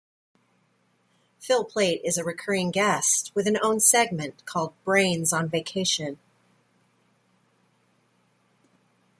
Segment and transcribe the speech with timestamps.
[1.39, 6.17] Phil Plait is a recurring guest, with an own segment called "Brains on Vacation".